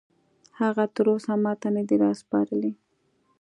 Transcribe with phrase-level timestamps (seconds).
[0.59, 2.71] هغه تراوسه ماته نه دي راسپارلي